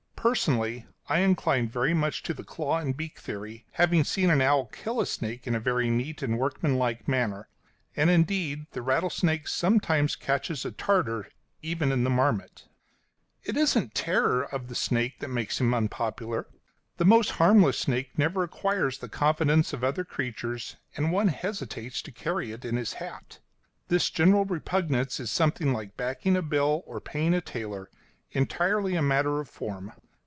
[0.21, 4.67] Personally, I incline very much to the claw and beak theory, having seen an owl
[4.67, 7.49] kill a snake in a very neat and workmanlike manner;
[7.95, 11.27] and, indeed, the rattlesnake sometimes catches a Tartar
[11.63, 12.67] even in the marmot.
[13.45, 16.47] [Illustration: WRITTER.] [Illustration: IN POSSESSION.] It isn't terror of the snake that makes him unpopular;
[16.97, 22.11] the most harmless snake never acquires the confidence of other creatures; and one hesitates to
[22.11, 23.39] carry it in his hat.
[23.87, 27.89] This general repugnance is something like backing a bill or paying a tailor
[28.33, 29.91] entirely a matter of form.